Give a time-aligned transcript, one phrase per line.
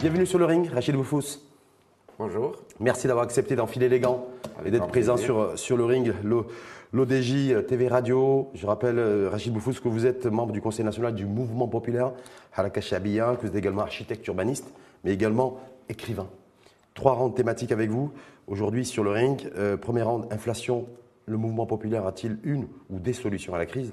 [0.00, 1.40] Bienvenue sur le ring, Rachid Boufous.
[2.20, 2.54] Bonjour.
[2.78, 4.28] Merci d'avoir accepté d'enfiler les gants
[4.64, 6.12] et d'être présent sur, sur le ring.
[6.92, 11.16] L'ODJ TV Radio, je rappelle, euh, Rachid Boufous, que vous êtes membre du Conseil national
[11.16, 12.12] du mouvement populaire
[12.54, 14.72] Haraka Shabiya, que vous êtes également architecte urbaniste,
[15.02, 15.58] mais également
[15.88, 16.28] écrivain.
[16.94, 18.12] Trois rangs thématiques avec vous
[18.46, 19.50] aujourd'hui sur le ring.
[19.56, 20.86] Euh, premier rang, inflation.
[21.26, 23.92] Le mouvement populaire a-t-il une ou des solutions à la crise?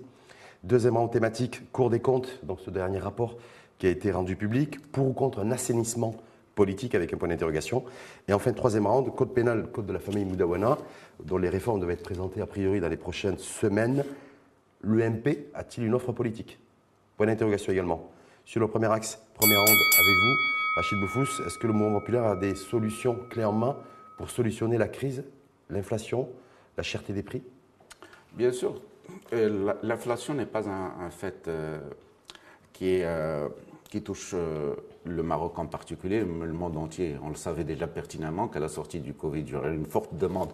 [0.63, 3.37] Deuxième rang thématique, Cour des comptes, donc ce dernier rapport
[3.77, 6.15] qui a été rendu public, pour ou contre un assainissement
[6.55, 7.83] politique avec un point d'interrogation.
[8.27, 10.77] Et enfin, troisième round, code pénal, code de la famille Moudawana,
[11.23, 14.03] dont les réformes devaient être présentées a priori dans les prochaines semaines.
[14.81, 16.59] L'UMP a-t-il une offre politique?
[17.17, 18.09] Point d'interrogation également.
[18.45, 20.35] Sur le premier axe, premier round avec vous,
[20.75, 23.77] Rachid Boufous, est-ce que le mouvement populaire a des solutions clés en main
[24.17, 25.23] pour solutionner la crise,
[25.69, 26.29] l'inflation,
[26.77, 27.41] la cherté des prix?
[28.33, 28.81] Bien sûr.
[29.33, 31.79] Euh, l'inflation n'est pas un, fait euh,
[32.75, 33.47] qui est euh,
[33.89, 34.73] qui touche euh,
[35.05, 37.15] le Maroc en particulier, le monde entier.
[37.23, 40.15] On le savait déjà pertinemment qu'à la sortie du Covid, il y aurait une forte
[40.17, 40.49] demande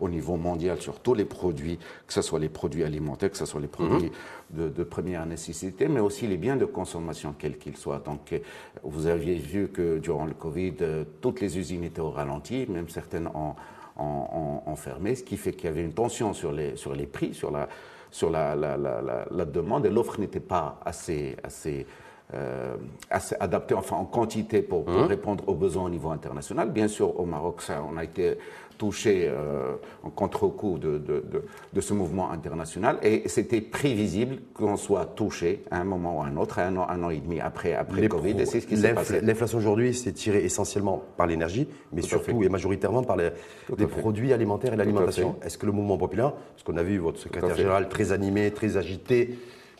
[0.00, 3.44] au niveau mondial sur tous les produits, que ce soit les produits alimentaires, que ce
[3.44, 4.12] soit les produits
[4.54, 4.70] mhm.
[4.70, 7.98] de, première nécessité, mais aussi les biens de consommation, quels qu'ils soient.
[7.98, 8.38] Donc, euh,
[8.84, 10.74] vous aviez vu que durant le Covid,
[11.20, 13.56] toutes les usines étaient au ralenti, même certaines en,
[13.96, 17.34] en, fermé, ce qui fait qu'il y avait une tension sur les, sur les prix,
[17.34, 17.68] sur la,
[18.10, 21.86] sur la, la, la demande, et l'offre n'était pas assez, assez
[22.34, 22.76] euh,
[23.10, 25.06] assez adapté, enfin en quantité pour, pour hein?
[25.06, 26.70] répondre aux besoins au niveau international.
[26.70, 28.36] Bien sûr, au Maroc, ça, on a été
[28.76, 34.76] touché euh, en contre-coup de, de, de, de, ce mouvement international et c'était prévisible qu'on
[34.76, 37.40] soit touché à un moment ou à un autre, un an, un an et demi
[37.40, 38.40] après, après le Covid.
[38.40, 39.20] Et c'est ce qui s'est passé.
[39.20, 43.30] L'inflation aujourd'hui, c'est tiré essentiellement par l'énergie, mais surtout et majoritairement par les,
[43.76, 45.36] les produits alimentaires et l'alimentation.
[45.42, 48.76] Est-ce que le mouvement populaire, parce qu'on a vu votre secrétaire général très animé, très
[48.76, 49.36] agité,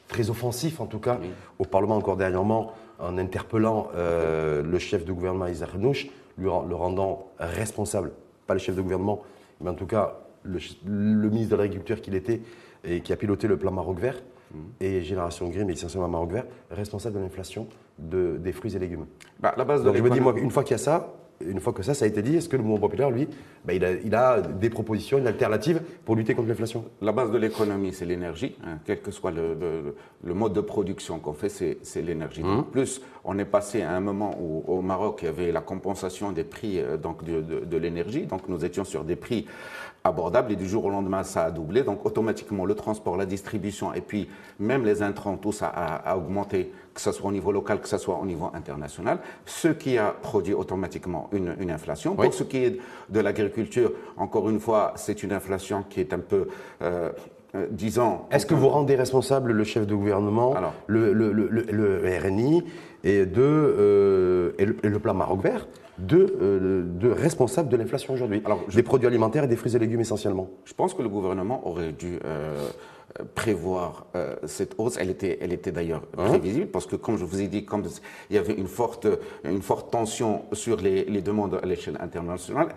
[0.09, 1.19] très offensif en tout cas,
[1.59, 6.75] au Parlement encore dernièrement, en interpellant euh, le chef de gouvernement Isaac Renouch, lui, le
[6.75, 8.13] rendant responsable,
[8.47, 9.23] pas le chef de gouvernement,
[9.61, 12.41] mais en tout cas le, ministre de l'Agriculture qu'il était
[12.85, 14.21] et qui a piloté le plan Maroc Vert,
[14.53, 14.57] mm.
[14.81, 17.67] et Génération Green, mais essentiellement Maroc Vert, responsable de l'inflation
[17.99, 19.07] de, des fruits et légumes.
[19.41, 21.13] Bah, la base de Donc je me dis, moi, une fois qu'il y a ça,
[21.41, 23.29] une fois que ça, ça a été dit, est-ce que le mouvement populaire, lui,
[23.65, 26.85] bah, il, a, des propositions, une alternative pour lutter contre l'inflation?
[27.01, 28.57] La base de l'économie, c'est l'énergie.
[28.65, 28.79] Hein.
[28.85, 32.43] quel que soit le, mode de production qu'on fait, c'est l'énergie.
[32.43, 32.65] En mmh.
[32.67, 36.33] plus, on est passé à un moment où au Maroc, il y avait la compensation
[36.33, 38.27] des prix euh, donc, de, de l'énergie.
[38.27, 39.47] Donc nous étions sur des prix
[40.05, 41.83] abordable et du jour au lendemain ça a doublé.
[41.83, 44.29] Donc automatiquement le transport, la distribution et puis
[44.59, 47.97] même les intrants, tout ça a, augmenté, que ce soit au niveau local, que ce
[47.97, 52.17] soit au niveau international, ce qui a produit automatiquement une, une inflation.
[52.17, 56.19] Pour ce qui est de l'agriculture, encore une fois, c'est une inflation qui est un
[56.19, 56.49] peu...
[56.83, 57.13] Euh,
[57.55, 58.23] euh disons.
[58.33, 60.57] Est-ce que vous rendez responsable le chef de gouvernement,
[60.89, 62.65] le, le, le, le, RNI
[63.05, 65.69] et, de, euh, et, le, plan Maroc vert?
[65.99, 69.79] De, euh, de responsables de l'inflation aujourd'hui Alors, Des produits alimentaires et des fruits et
[69.79, 70.49] légumes essentiellement.
[70.65, 72.69] Je pense que le gouvernement aurait dû euh,
[73.35, 74.97] prévoir euh, cette hausse.
[75.01, 77.83] Elle était, elle était d'ailleurs hein prévisible parce que, comme je vous ai dit, comme
[78.31, 79.09] il y avait une forte,
[79.45, 82.69] une forte tension sur les, les demandes à l'échelle internationale,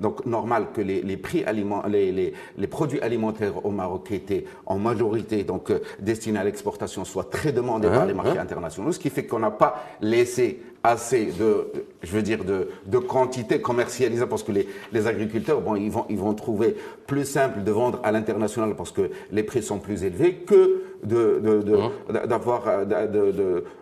[0.00, 4.44] donc normal que les, les prix aliments, les, les, les, produits alimentaires au Maroc étaient
[4.66, 8.92] en majorité donc destinés à l'exportation soient très demandés par hein les marchés hein internationaux,
[8.92, 11.72] ce qui fait qu'on n'a pas laissé assez de,
[12.02, 16.06] je veux dire, de, de quantité commercialisée parce que les, les, agriculteurs, bon, ils vont,
[16.08, 20.04] ils vont trouver plus simple de vendre à l'international parce que les prix sont plus
[20.04, 22.86] élevés que de, de, d'avoir,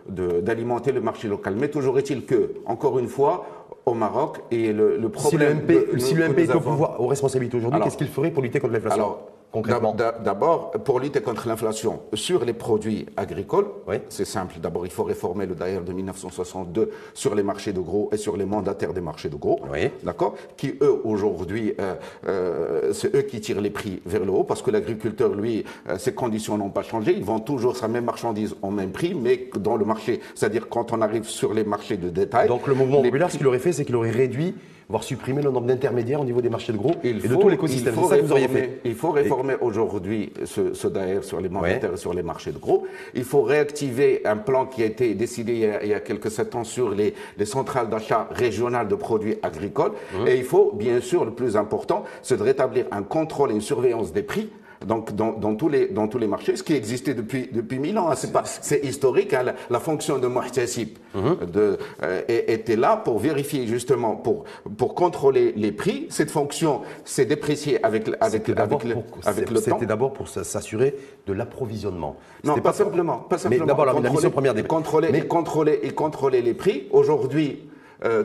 [0.07, 1.55] d'alimenter le marché local.
[1.57, 3.45] Mais toujours est-il que, encore une fois,
[3.85, 5.61] au Maroc et le, le problème.
[5.97, 8.73] Si le MP, est au pouvoir, aux responsabilités aujourd'hui, qu'est-ce qu'il ferait pour lutter contre
[8.73, 9.15] l'inflation?
[9.53, 13.67] D'abord, pour lutter contre l'inflation sur les produits agricoles,
[14.09, 14.55] c'est simple.
[14.59, 18.37] D'abord, il faut réformer le DAER de 1962 sur les marchés de gros et sur
[18.37, 19.59] les mandataires des marchés de gros.
[20.03, 20.35] D'accord?
[20.57, 21.95] Qui, eux, aujourd'hui, euh,
[22.27, 25.97] euh, c'est eux qui tirent les prix vers le haut parce que l'agriculteur, lui, euh,
[25.97, 27.13] ses conditions n'ont pas changé.
[27.15, 30.91] Ils vendent toujours sa même marchandise au même prix, mais dans le marché, c'est-à-dire quand
[30.91, 32.47] on arrive sur les marchés de détail.
[32.47, 34.55] Donc, le mouvement populaire, ce qu'il aurait fait, c'est qu'il aurait réduit
[34.89, 37.93] voire supprimer le nombre d'intermédiaires au niveau des marchés de gros et de tout l'écosystème.
[37.95, 38.79] C'est ça que vous auriez fait.
[38.85, 42.57] Il faut réformer aujourd'hui ce, ce DAER sur les mandataires et sur les marchés de
[42.57, 42.87] gros.
[43.13, 45.99] Il faut réactiver un plan qui a été décidé il y a, il y a
[45.99, 49.91] quelques sept ans sur les, les centrales d'achat régionales de produits agricoles.
[50.13, 50.27] Mmh.
[50.27, 53.61] Et il faut, bien sûr, le plus important, c'est de rétablir un contrôle et une
[53.61, 54.49] surveillance des prix
[54.85, 57.97] donc dans, dans, tous les, dans tous les marchés, ce qui existait depuis, depuis mille
[57.97, 58.09] ans.
[58.09, 58.15] Hein.
[58.15, 59.33] C'est, pas, c'est historique.
[59.33, 59.43] Hein.
[59.43, 61.37] La, la, fonction de Muhtasib mhm.
[61.51, 64.43] de, euh, était là pour vérifier justement, pour,
[64.77, 66.07] pour contrôler les prix.
[66.09, 68.95] Cette fonction s'est dépréciée avec, avec, avec, le,
[69.25, 69.75] avec le temps.
[69.75, 70.95] C'était d'abord pour s'assurer
[71.25, 72.17] de l'approvisionnement.
[72.43, 73.17] Non, pas, pas, simplement.
[73.17, 73.65] Pas simplement.
[73.65, 75.25] Mais d'abord, la, mission première des contrôler, mais...
[75.27, 76.87] contrôler, et contrôler les prix.
[76.91, 77.67] Aujourd'hui,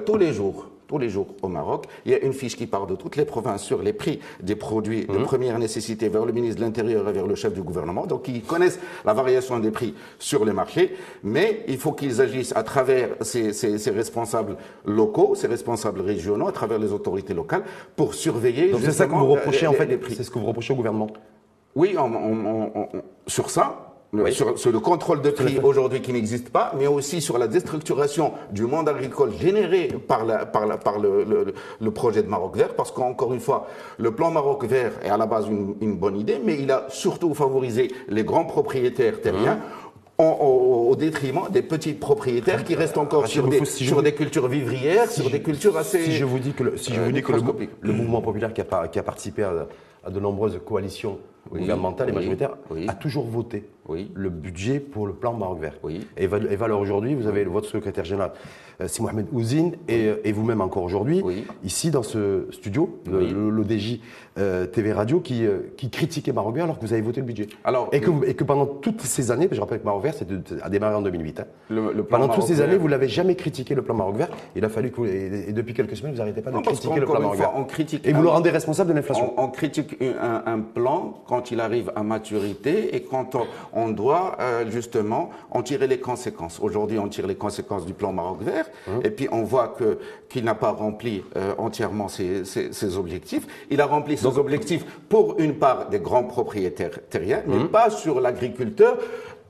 [0.05, 1.87] tous les jours tous les jours au Maroc.
[2.05, 4.57] Il y a une fiche qui part de toutes les provinces sur les prix des
[4.57, 5.25] produits de mhm.
[5.25, 8.05] première nécessité vers le ministre de l'Intérieur et vers le chef du gouvernement.
[8.07, 12.55] Donc, ils connaissent la variation des prix sur les marchés, mais il faut qu'ils agissent
[12.55, 17.65] à travers ces, ces, responsables locaux, ces responsables régionaux, à travers les autorités locales,
[17.97, 18.71] pour surveiller.
[18.71, 20.15] Donc, c'est ça que vous reprochez, en fait, les prix.
[20.15, 21.09] C'est ce que vous reprochez au gouvernement?
[21.75, 21.97] Oui,
[23.27, 23.92] sur ça,
[24.31, 28.67] sur, le contrôle de prix aujourd'hui qui n'existe pas, mais aussi sur la déstructuration du
[28.67, 33.69] monde agricole généré par, le, projet de Maroc vert, parce qu'encore une fois,
[33.99, 37.33] le plan Maroc vert est à la base une, bonne idée, mais il a surtout
[37.33, 39.53] favorisé les grands propriétaires terriens.
[39.53, 39.79] Hein
[40.19, 45.29] au, détriment des petits propriétaires qui restent encore sur, des, sur des, cultures vivrières, sur
[45.29, 46.01] des cultures assez.
[46.05, 48.61] Si je vous dis que le, si je vous dis que le, mouvement populaire qui
[48.61, 51.19] a, qui a participé à de nombreuses coalitions
[51.51, 52.57] gouvernementale et majoritaire,
[52.89, 53.65] a toujours voté
[54.15, 55.75] le budget pour le plan Maroc Vert.
[56.17, 58.33] Et, valeur aujourd'hui, vous avez votre secrétaire général,
[58.81, 61.23] euh, c'est Mohamed Ouzine, et, et vous-même encore aujourd'hui,
[61.65, 64.01] ici dans ce studio, l'ODJ
[64.39, 67.27] euh, TV Radio, qui, euh, qui critiquait Maroc Vert alors que vous avez voté le
[67.27, 67.49] budget.
[67.65, 70.15] Alors, et, que, et que pendant toutes ces années, je rappelle que Maroc Vert
[70.63, 71.45] a démarré en 2008, hein.
[71.69, 74.31] le, pendant toutes ces années, vous l'avez jamais critiqué le plan Maroc Vert.
[74.57, 77.07] Il a fallu que vous, et, depuis quelques semaines, vous n'arrêtez pas de critiquer le
[77.07, 77.53] plan Maroc Vert.
[78.05, 79.35] et vous le rendez responsable de l'inflation.
[79.37, 83.39] On, critique un, un plan quand il arrive à maturité et quand
[83.73, 86.61] on, doit euh, justement en tirer les conséquences.
[86.61, 89.99] Aujourd'hui, on tire les conséquences du plan Maroc vert hein et puis on voit que
[90.29, 93.47] qu'il n'a pas rempli euh, entièrement ses, ses, objectifs.
[93.71, 97.89] Il a rempli ses objectifs pour une part des grands propriétaires terriens, mais hein pas
[97.89, 98.99] sur l'agriculteur.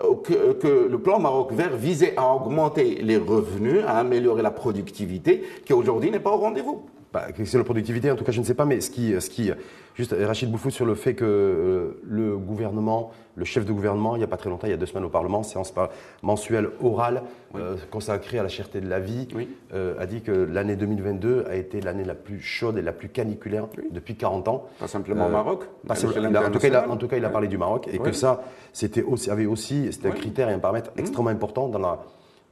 [0.04, 4.52] Euh, que, que, le plan Maroc vert visait à augmenter les revenus, à améliorer la
[4.52, 6.86] productivité, qui aujourd'hui n'est pas au rendez-vous.
[7.12, 9.28] Bah, c'est la productivité, en tout cas, je ne sais pas, mais ce qui, ce
[9.28, 9.50] qui
[9.94, 14.18] juste Rachid Boufou sur le fait que euh, le gouvernement, le chef de gouvernement, il
[14.18, 15.72] n'y a pas très longtemps, il y a deux semaines au Parlement, séance
[16.22, 17.22] mensuelle orale
[17.56, 19.28] euh, consacrée à la cherté de la vie,
[19.72, 23.08] euh, a dit que l'année 2022 a été l'année la plus chaude et la plus
[23.08, 24.66] caniculaire depuis 40 ans.
[24.78, 25.64] Pas simplement au Maroc.
[25.88, 26.20] en, tout cas,
[26.68, 28.42] il a, en tout cas, il a parlé du Maroc et que ça,
[28.72, 31.00] c'était aussi, avait aussi, c'était un critère et un paramètre mmh.
[31.00, 31.98] extrêmement important dans la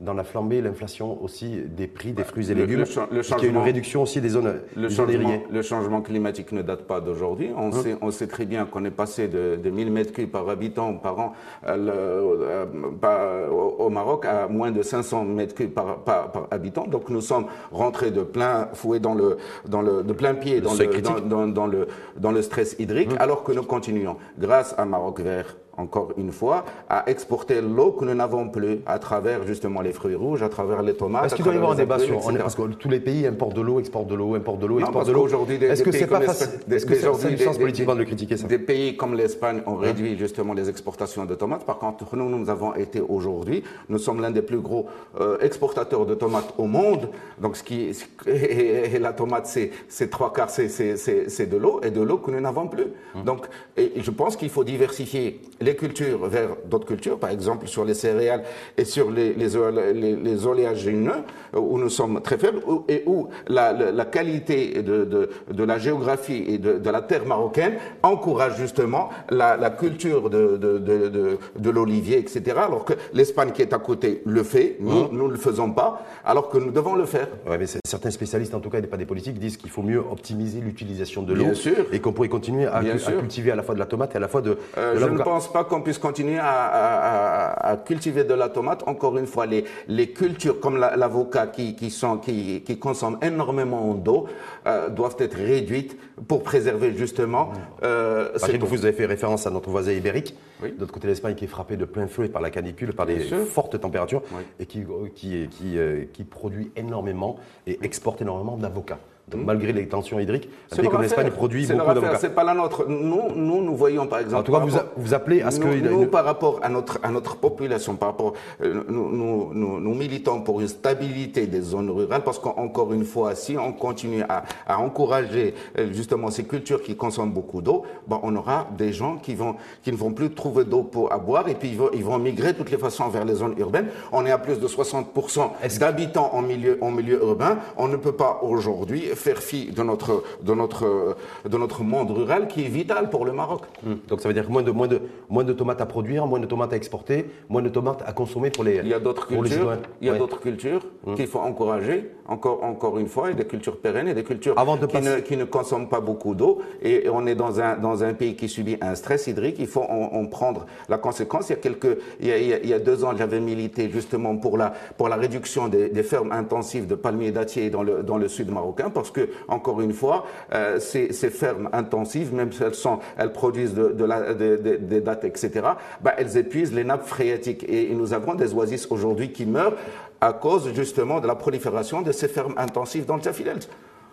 [0.00, 3.48] dans la flambée, l'inflation aussi des prix des fruits et légumes, le, le, y a
[3.48, 7.50] une réduction aussi des zones, le changement, Le changement climatique ne date pas d'aujourd'hui.
[7.56, 7.82] On, hein?
[7.82, 10.94] sait, on sait très bien qu'on est passé de, de 1000 mètres cubes par habitant
[10.94, 11.32] par an
[11.66, 12.66] euh,
[13.04, 16.86] euh, au Maroc à moins de 500 mètres cubes par, par, habitant.
[16.86, 19.36] Donc nous sommes rentrés de plein fouet dans le,
[19.68, 23.16] dans le, de plein pied dans le, dans, dans, le, dans le stress hydrique, hein?
[23.18, 28.04] alors que nous continuons, grâce à Maroc vert, encore une fois, à exporter l'eau que
[28.04, 31.26] nous n'avons plus à travers justement les fruits rouges, à travers les tomates.
[31.26, 32.20] Est-ce qu'il doit y avoir un débat sur.
[32.38, 35.06] parce que tous les pays importent de l'eau, exportent de l'eau, importent de l'eau, exportent
[35.08, 35.26] de l'eau.
[35.26, 36.48] Est-ce que c'est pas facile?
[36.70, 38.46] Est-ce que c'est sens politiquement de le critiquer ça?
[38.46, 41.64] Des pays comme l'Espagne ont réduit justement les exportations de tomates.
[41.64, 44.86] Par contre, nous, nous avons été aujourd'hui, nous sommes l'un des plus gros
[45.20, 47.08] euh, exportateurs de tomates au monde.
[47.40, 47.90] Donc, ce qui,
[48.26, 49.46] et, la tomate,
[49.88, 52.86] c'est trois quarts, c'est de l'eau, et de l'eau que nous n'avons plus.
[53.14, 53.24] Hum.
[53.24, 53.46] Donc,
[53.76, 58.42] je pense qu'il faut diversifier les cultures vers d'autres cultures, par exemple sur les céréales
[58.76, 61.22] et sur les, les, les, oléagineux,
[61.54, 66.44] où nous sommes très faibles, et où la, la, qualité de, de, de, la géographie
[66.48, 72.56] et de, de, la terre marocaine encourage justement la, la culture de, de l'olivier, etc.
[72.64, 75.08] Alors que l'Espagne qui est à côté le fait, nous, mmh.
[75.12, 77.28] nous ne le faisons pas, alors que nous devons le faire.
[77.48, 79.98] Ouais, mais certains spécialistes, en tout cas, et pas des politiques, disent qu'il faut mieux
[79.98, 81.52] optimiser l'utilisation de l'eau
[81.92, 84.28] et qu'on pourrait continuer à, cultiver à la fois de la tomate et à la
[84.28, 85.18] fois de, euh, ne
[85.50, 88.82] pense pas qu'on puisse continuer à, cultiver de la tomate.
[88.86, 93.94] Encore une fois, les, les cultures comme l'avocat qui, qui, sont, qui, qui consomment énormément
[93.94, 94.26] d'eau
[94.66, 95.96] euh, doivent être réduites
[96.28, 97.52] pour préserver justement.
[97.82, 98.30] Euh,
[98.60, 100.72] vous avez fait référence à notre voisin ibérique, oui.
[100.72, 103.06] de l'autre côté de l'Espagne, qui est frappé de plein feu par la canicule, par
[103.06, 104.22] des fortes températures,
[104.58, 108.98] et qui, qui, qui, euh, qui produit énormément et exporte énormément d'avocats.
[109.30, 112.18] Donc, malgré les tensions hydriques, un pays comme l'Espagne produit beaucoup d'avocats.
[112.18, 112.86] C'est pas la nôtre.
[112.88, 114.36] Nous, nous, nous voyons par exemple.
[114.36, 115.68] En tout cas, vous, vous appelez à ce que.
[115.68, 118.34] Nous, par rapport à notre, à notre population, par rapport.
[118.62, 123.34] Euh, nous, nous, nous, militons pour une stabilité des zones rurales parce qu'encore une fois,
[123.34, 128.20] si on continue à, à, encourager euh, justement ces cultures qui consomment beaucoup d'eau, bon,
[128.22, 131.48] on aura des gens qui, vont, qui ne vont plus trouver d'eau pour à boire
[131.48, 133.88] et puis ils vont, ils vont migrer de toutes les façons vers les zones urbaines.
[134.12, 137.58] On est à plus de 60% d'habitants en milieu, en milieu urbain.
[137.76, 141.16] On ne peut pas aujourd'hui faire fi de notre, de, notre,
[141.48, 143.62] de notre monde rural qui est vital pour le Maroc.
[143.86, 143.98] Hum.
[144.08, 146.46] Donc ça veut dire moins de, moins, de, moins de tomates à produire, moins de
[146.46, 149.76] tomates à exporter, moins de tomates à consommer pour les Il y a d'autres cultures,
[150.00, 151.14] il y a d'autres cultures hum.
[151.14, 154.54] qu'il faut encourager, encore, encore une fois, et des cultures pérennes et des cultures
[154.88, 156.60] qui, ne, qui, ne, consomment pas beaucoup d'eau.
[156.82, 159.56] Et on est dans un, dans un pays qui subit un stress hydrique.
[159.58, 161.48] Il faut en, prendre la conséquence.
[161.48, 164.36] Il y a, quelques, il y a, il y a deux ans, j'avais milité justement
[164.36, 168.16] pour la, pour la réduction des, des fermes intensives de palmiers dattiers dans le, dans
[168.16, 172.62] le sud marocain, parce que, encore une fois, euh, ces, ces, fermes intensives, même si
[172.62, 175.68] elles, sont, elles produisent de, de la, des dates, etc.,
[176.02, 177.64] bah, elles épuisent les nappes phréatiques.
[177.68, 179.76] Et, nous avons des oasis aujourd'hui qui meurent
[180.20, 183.58] à cause justement de la prolifération de ces fermes intensives dans le Tafilel.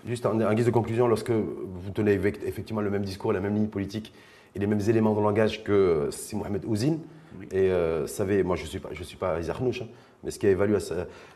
[0.07, 2.13] Juste en, guise de conclusion, lorsque vous tenez
[2.45, 4.13] effectivement le même discours, la même ligne politique
[4.55, 6.99] et les mêmes éléments de langage que Mohamed Ouzine,
[7.51, 9.87] et euh, savez, moi je ne suis pas, je suis pas Isaac Nouch, hein,
[10.23, 10.77] mais ce qui a évalué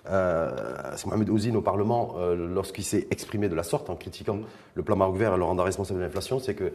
[0.06, 4.40] à, Mohamed Ouzine au Parlement euh, lorsqu'il s'est exprimé de la sorte en critiquant
[4.74, 6.72] le plan Maroc Vert et le rendant responsable de l'inflation, c'est que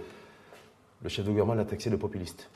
[1.03, 2.49] le chef de gouvernement l'a taxé de populiste.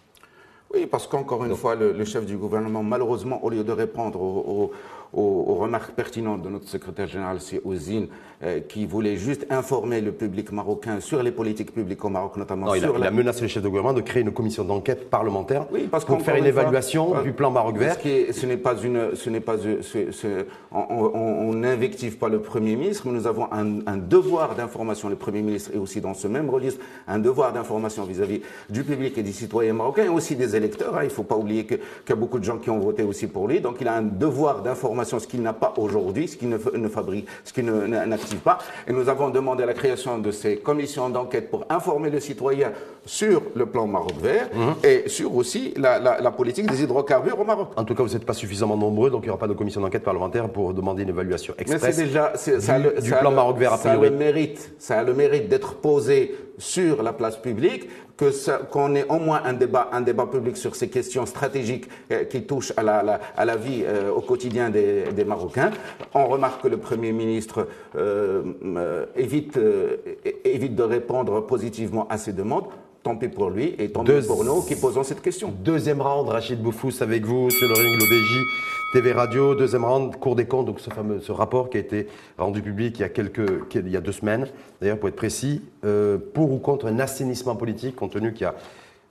[0.72, 4.70] Oui, parce qu'encore une fois, le, chef du gouvernement, malheureusement, au lieu de répondre aux,
[5.12, 8.08] aux, remarques pertinentes de notre secrétaire général, c'est Ouzine,
[8.42, 12.66] euh, qui voulait juste informer le public marocain sur les politiques publiques au Maroc, notamment
[12.66, 15.66] non, sur il, a, menacé le chef de gouvernement de créer une commission d'enquête parlementaire
[15.70, 17.96] oui, parce pour faire une, évaluation du plan Maroc vert.
[18.00, 19.56] ce n'est pas une, ce n'est pas,
[20.72, 25.08] on n'invective pas le Premier ministre, mais nous avons un, devoir d'information.
[25.08, 29.18] Le Premier ministre est aussi dans ce même registre, un devoir d'information vis-à-vis du public
[29.18, 30.96] et des citoyens marocains, et aussi des électeurs.
[30.96, 31.02] Hein.
[31.02, 33.26] Il ne faut pas oublier qu'il y a beaucoup de gens qui ont voté aussi
[33.26, 36.48] pour lui, donc il a un devoir d'information ce qu'il n'a pas aujourd'hui, ce qu'il
[36.48, 38.58] ne, fabrique, ce qu'il n'active pas.
[38.86, 42.72] Et nous avons demandé la création de ces commissions d'enquête pour informer le citoyen
[43.04, 44.74] sur le plan Maroc vert mhm.
[44.84, 47.70] et sur aussi la, politique des hydrocarbures au Maroc.
[47.76, 49.80] En tout cas, vous n'êtes pas suffisamment nombreux, donc il n'y aura pas de commission
[49.80, 53.58] d'enquête parlementaire pour demander une évaluation express Mais c'est déjà, ça du, le, plan Maroc
[53.58, 57.88] vert Ça a le mérite, ça a le mérite d'être posé sur la place publique
[58.70, 62.44] qu'on ait au moins un débat, un débat public sur ces questions stratégiques euh, qui
[62.44, 65.70] touchent à la, vie euh, au quotidien des, des, Marocains.
[66.14, 69.58] On remarque que le Premier ministre euh, évite,
[70.44, 72.66] évite de répondre positivement à ces demandes.
[73.02, 75.54] Tant pis pour lui et tant pis pour nous qui posons cette question.
[75.64, 78.46] Deuxième round, Rachid Boufous avec vous sur le ring, l'ODJ.
[78.92, 82.08] TV Radio, deuxième round, Cour des comptes, donc ce fameux ce rapport qui a été
[82.36, 84.48] rendu public il y a, quelques, il y a deux semaines,
[84.80, 88.46] d'ailleurs pour être précis, euh, pour ou contre un assainissement politique, compte tenu qu'il y
[88.46, 88.54] a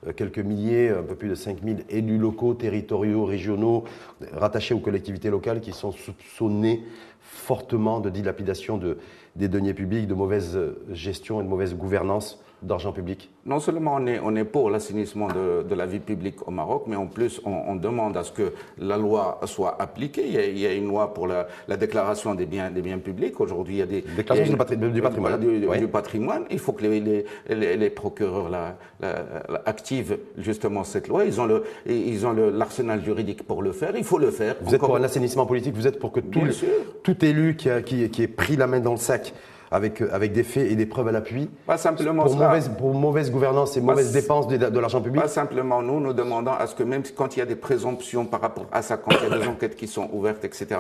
[0.06, 3.86] euh, quelques milliers, un peu plus de 5000 élus locaux, territoriaux, régionaux,
[4.34, 6.84] rattachés aux collectivités locales qui sont soupçonnés
[7.22, 8.98] fortement de dilapidation de,
[9.38, 10.60] des deniers publics, de mauvaise
[10.92, 15.28] gestion et de mauvaise gouvernance d'argent public Non seulement on est, on est pour l'assainissement
[15.28, 18.54] de, de, la vie publique au Maroc, mais en plus on, demande à ce que
[18.78, 20.28] la loi soit appliquée.
[20.28, 23.40] Il y a, une loi pour la, la, déclaration des biens, des biens publics.
[23.40, 24.02] Aujourd'hui, il y a des...
[24.02, 25.40] Déclaration du, patrimoine.
[25.40, 26.44] Du, patrimoine.
[26.52, 28.76] Il faut que les, les, les, procureurs la,
[29.66, 31.26] activent justement cette loi.
[31.26, 33.96] Ils ont, le, ils ont l'arsenal juridique pour le faire.
[33.96, 34.56] Il faut le faire.
[34.62, 35.76] Vous êtes pour un assainissement politique?
[35.76, 36.48] Vous êtes pour que tout,
[37.04, 39.34] tout élu qui, a, qui, qui est pris la main dans le sac
[39.72, 41.50] avec, euh, avec des faits et des preuves à l'appui.
[41.66, 45.22] Pas simplement pour Mauvaise, pour mauvaise gouvernance et mauvaise dépense de, de l'argent public.
[45.22, 48.26] Pas simplement nous, nous demandons à ce que même quand il y a des présomptions
[48.26, 50.80] par rapport à ça, quand il y a des enquêtes qui sont ouvertes, etc.,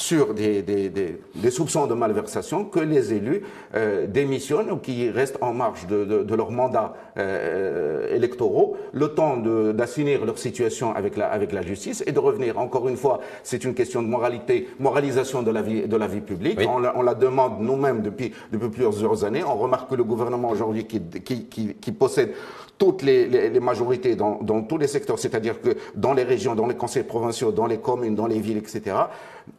[0.00, 3.42] sur des, des, des, des, soupçons de malversation que les élus
[3.74, 9.08] euh, démissionnent ou qui restent en marge de, de, de leurs mandats euh, électoraux, le
[9.08, 12.58] temps d'assainir leur situation avec la, avec la justice et de revenir.
[12.58, 16.22] Encore une fois, c'est une question de moralité, moralisation de la vie, de la vie
[16.22, 16.58] publique.
[16.66, 19.44] On, la, on, la, demande nous-mêmes depuis, depuis plusieurs années.
[19.44, 22.32] On remarque que le gouvernement aujourd'hui qui, qui, qui, qui possède
[22.80, 26.54] toutes les, les, les majorités dans, dans, tous les secteurs, c'est-à-dire que dans les régions,
[26.54, 28.96] dans les conseils provinciaux, dans les communes, dans les villes, etc.,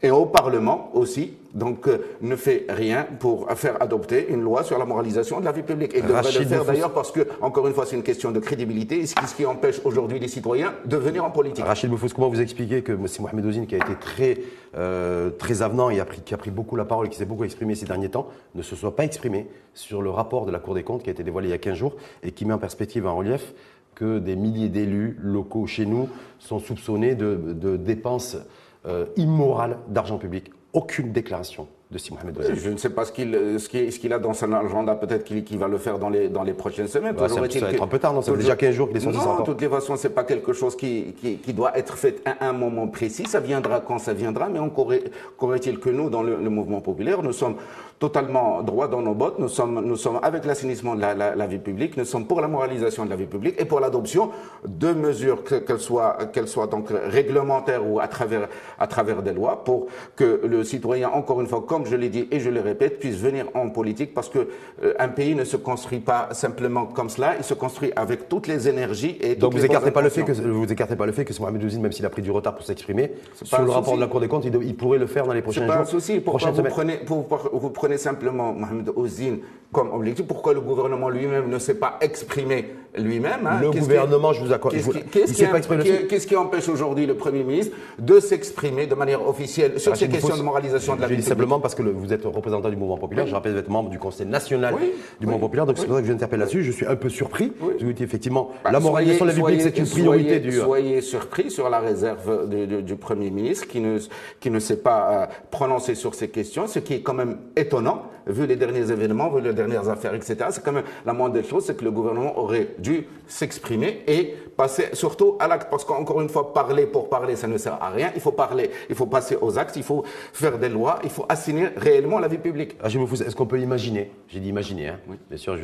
[0.01, 4.77] et au Parlement aussi, donc euh, ne fait rien pour faire adopter une loi sur
[4.77, 5.93] la moralisation de la vie publique.
[5.95, 9.05] Et devrait le faire d'ailleurs parce que, encore une fois, c'est une question de crédibilité,
[9.05, 11.65] ce qui, ce qui empêche aujourd'hui les citoyens de venir en politique.
[11.65, 13.05] Rachid Boufous, comment vous expliquez que M.
[13.19, 14.38] Mohamed Ouzine, qui a été très,
[14.75, 17.25] euh, très avenant et a pris, qui a pris beaucoup la parole et qui s'est
[17.25, 20.60] beaucoup exprimé ces derniers temps, ne se soit pas exprimé sur le rapport de la
[20.60, 22.53] Cour des comptes qui a été dévoilé il y a 15 jours et qui met
[22.53, 23.53] en perspective, en relief,
[23.95, 28.38] que des milliers d'élus locaux chez nous sont soupçonnés de, de dépenses
[28.85, 30.51] euh, immorales d'argent public.
[30.73, 33.67] Aucune déclaration de Si Mohamed Je ne sais pas ce qu'il ce
[34.00, 36.88] qu'il a dans son agenda, peut-être qu'il va le faire dans les, dans les prochaines
[36.88, 37.15] semaines.
[37.17, 38.21] ça, va être un peu tard, non?
[38.21, 40.13] Ça fait déjà 15 jours qu'il est sorti Non, de toutes les façons, ce n'est
[40.13, 43.25] pas quelque chose qui, qui, qui, doit être fait à un moment précis.
[43.25, 47.33] Ça viendra quand ça viendra, mais encore est-il que nous, dans le, mouvement populaire, nous
[47.33, 47.55] sommes
[48.01, 49.38] totalement droit dans nos bottes.
[49.38, 53.05] Nous sommes, nous sommes avec l'assainissement de la, vie publique, nous sommes pour la moralisation
[53.05, 54.31] de la vie publique et pour l'adoption
[54.67, 59.63] de mesures, qu'elles soient, qu'elles soient donc réglementaires ou à travers, à travers des lois,
[59.63, 62.98] pour que le citoyen, encore une fois, comme je l'ai dit et je le répète,
[62.98, 64.48] puisse venir en politique parce que
[64.84, 68.48] euh, un pays ne se construit pas simplement comme cela, il se construit avec toutes
[68.48, 71.24] les énergies et Donc vous écartez pas le fait que vous écartez pas le fait
[71.24, 73.12] que Mohamed Ouzine, même s'il a pris du retard pour s'exprimer
[73.43, 75.62] sur le rapport de la Cour des comptes, il, pourrait le faire dans les prochains
[75.62, 75.70] jours.
[75.70, 76.20] C'est pas un souci.
[76.20, 79.39] Pourquoi vous prenez, vous prenez simplement Mohamed Ouzine
[79.71, 80.25] comme objectif.
[80.27, 83.60] Pourquoi le gouvernement lui-même ne s'est pas exprimé lui-même hein?
[83.62, 84.75] Le gouvernement, je vous accorde.
[85.12, 90.36] Qu'est-ce qui, empêche aujourd'hui le Premier ministre de s'exprimer de manière officielle sur ces questions
[90.36, 93.27] de moralisation de la vie dis simplement parce que vous êtes représentant du mouvement populaire.
[93.27, 94.75] Je rappelle, vous êtes membre du Conseil national
[95.19, 95.65] du mouvement populaire.
[95.65, 96.63] Donc c'est pour ça que je interpelle là-dessus.
[96.63, 97.53] Je suis un peu surpris.
[97.79, 100.51] Je vous dis effectivement, bah, la moralisation de la vie publique, c'est une priorité du.
[100.51, 103.98] Soyez surpris sur la réserve du, Premier ministre qui ne,
[104.39, 108.03] qui ne s'est pas euh, prononcé sur ces questions, ce qui est quand même étonnant
[108.27, 110.36] vu les derniers événements, vu les dernières affaires, etc.
[110.50, 114.35] C'est quand même la moindre des choses, c'est que le gouvernement aurait dû s'exprimer et
[114.57, 115.69] passer surtout à l'acte.
[115.69, 118.11] Parce qu'encore une fois, parler pour parler, ça ne sert à rien.
[118.15, 121.25] Il faut parler, il faut passer aux actes, il faut faire des lois, il faut
[121.29, 122.75] assigner réellement la vie publique.
[122.83, 124.11] Ah, est-ce qu'on peut imaginer?
[124.27, 125.17] J'ai dit imaginer, hein oui.
[125.29, 125.55] bien sûr,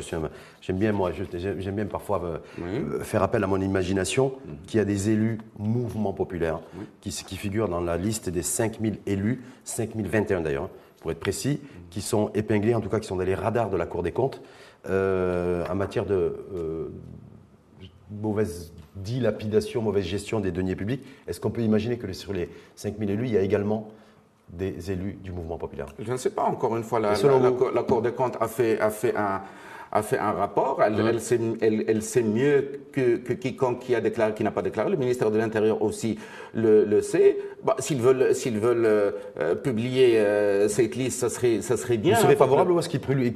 [0.60, 4.56] j'aime bien moi, j'aime bien parfois euh, euh, faire appel à mon imagination, mhm.
[4.66, 6.60] qu'il y a des élus mouvement populaire
[7.00, 10.70] qui, qui figurent dans la liste des 5000 élus, 5021 d'ailleurs, hein,
[11.00, 11.60] pour être précis,
[11.90, 14.12] qui sont épinglés, en tout cas qui sont dans les radars de la Cour des
[14.12, 14.40] comptes,
[14.86, 16.34] euh, en matière de
[18.10, 21.04] mauvaise dilapidation, mauvaise gestion des deniers publics.
[21.26, 23.88] Est-ce qu'on peut imaginer que sur les 5000 élus, il y a également
[24.50, 25.86] des élus du mouvement populaire?
[25.98, 28.90] Je ne sais pas, encore une fois, la, la Cour des comptes a fait, a
[28.90, 29.42] fait un,
[29.92, 30.82] a fait un rapport.
[30.82, 34.62] Elle, elle, sait, elle, sait, mieux que, que, quiconque qui a déclaré, qui n'a pas
[34.62, 34.90] déclaré.
[34.90, 36.18] Le ministère de l'Intérieur aussi
[36.54, 37.38] le, le sait.
[37.64, 42.14] Bah, s'ils veulent, s'ils veulent euh, publier euh, cette liste, ça serait, ça serait bien.
[42.14, 43.32] Vous serez favorable à ce qu'ils publient,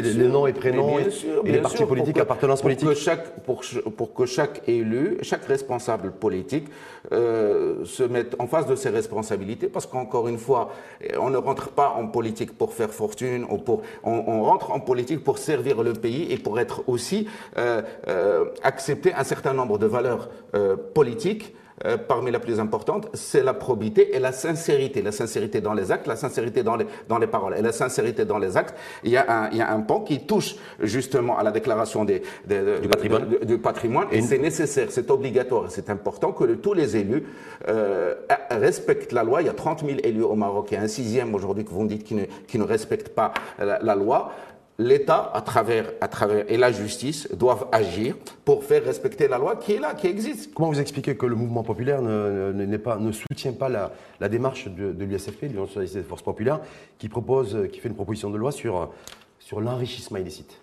[0.00, 1.08] les, noms et prénoms et,
[1.44, 3.62] les partis politiques, appartenance politique que chaque, pour,
[3.94, 6.66] pour, que chaque élu, chaque responsable politique
[7.12, 10.72] euh, se mette en face de ses responsabilités, parce qu'encore une fois,
[11.20, 14.80] on ne rentre pas en politique pour faire fortune, ou pour, on, on rentre en
[14.80, 15.36] politique pour
[15.72, 20.28] servir le pays et pour être aussi euh, euh, accepter un certain nombre de valeurs
[20.54, 21.54] euh, politiques
[22.06, 25.02] parmi les plus importantes, c'est la probité et la sincérité.
[25.02, 28.24] La sincérité dans les actes, la sincérité dans les, dans les paroles et la sincérité
[28.24, 28.76] dans les actes.
[29.02, 32.04] Il y, a un, il y a un pan qui touche justement à la déclaration
[32.04, 36.96] des, du patrimoine, du patrimoine et, c'est nécessaire, c'est obligatoire, c'est important que tous les
[36.96, 37.24] élus
[38.50, 39.42] respectent la loi.
[39.42, 41.70] Il y a 30 000 élus au Maroc, il y a un sixième aujourd'hui que
[41.70, 44.30] vous me dites qui ne, qui ne respectent pas la, la loi
[44.82, 45.32] l'État,
[46.48, 50.52] et la justice doivent agir pour faire respecter la loi qui est là, qui existe.
[50.54, 54.92] Comment vous expliquez que le mouvement populaire ne, ne soutient pas la, la démarche de,
[54.92, 56.60] de l'USFP, l'Union socialiste des forces populaires,
[56.98, 58.90] qui, propose, qui fait une proposition de loi sur,
[59.38, 60.60] sur l'enrichissement illicite?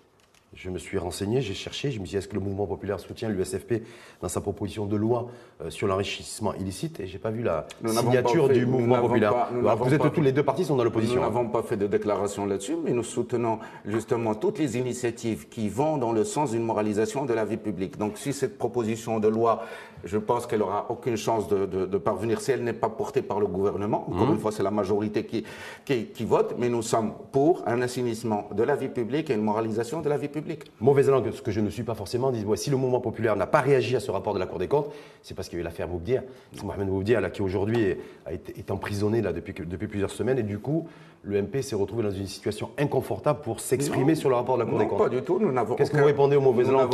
[0.52, 2.98] Je me suis renseigné, j'ai cherché, je me suis dit est-ce que le mouvement populaire
[2.98, 3.82] soutient l'USFP
[4.20, 5.28] dans sa proposition de loi
[5.62, 6.98] euh, sur l'enrichissement illicite?
[6.98, 9.48] Et j'ai pas vu la signature du mouvement populaire.
[9.52, 11.16] vous êtes tous les deux partis sont dans l'opposition.
[11.16, 15.68] Nous n'avons pas fait de déclaration là-dessus, mais nous soutenons justement toutes les initiatives qui
[15.68, 17.96] vont dans le sens d'une moralisation de la vie publique.
[17.96, 19.62] Donc si cette proposition de loi
[20.04, 23.40] je pense qu'elle aura aucune chance de, de, parvenir si elle n'est pas portée par
[23.40, 24.06] le gouvernement.
[24.08, 24.32] Encore mmh.
[24.32, 25.44] une fois, c'est la majorité qui,
[25.84, 30.00] qui, vote, mais nous sommes pour un assainissement de la vie publique et une moralisation
[30.00, 30.39] de la vie publique.
[30.80, 33.60] Mauvaise langue, ce que je ne suis pas forcément, si le mouvement populaire n'a pas
[33.60, 34.90] réagi à ce rapport de la Cour des comptes,
[35.22, 36.22] c'est parce qu'il y a eu l'affaire Moubdir.
[36.52, 37.98] C'est Mohamed Moubdir qui aujourd'hui est,
[38.28, 40.88] est, emprisonné là, depuis, depuis plusieurs semaines, et du coup,
[41.22, 44.68] le MP s'est retrouvé dans une situation inconfortable pour s'exprimer sur le rapport de la
[44.68, 44.98] Cour des comptes.
[44.98, 45.40] Pas du tout.
[45.76, 46.90] Qu'est-ce que vous répondez aux mauvaises langues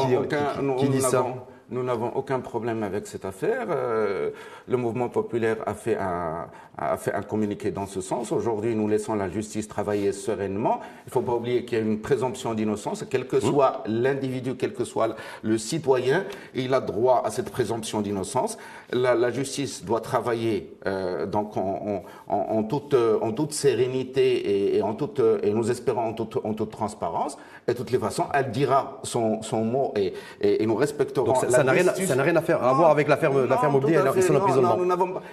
[0.79, 1.27] qui, disent ça
[1.71, 3.67] nous n'avons aucun problème avec cette affaire.
[3.71, 4.31] Euh,
[4.69, 6.47] le mouvement populaire a fait, un,
[6.79, 8.31] a fait un communiqué dans ce sens.
[8.31, 10.81] Aujourd'hui, nous laissons la justice travailler sereinement.
[11.05, 13.05] Il ne faut pas oublier qu'il y a une présomption d'innocence.
[13.11, 13.41] Quel que mmh.
[13.41, 16.25] soit l'individu, quel que soit le citoyen,
[16.55, 18.59] il a droit à cette présomption d'innocence.
[18.93, 24.77] La, la, justice doit travailler euh, donc en, en, en, toute, en toute sérénité et,
[24.77, 27.37] et, en toute, et nous espérons en toute, en toute transparence.
[27.69, 31.47] Et de toutes les façons, elle dira son, son mot et, et, nous respecterons ça
[31.49, 33.33] rien, ça n'a rien à faire à voir avec l'affaire
[33.71, 34.79] mobilier et son emprisonnement.